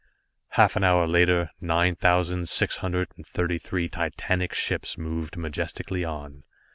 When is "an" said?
0.75-0.83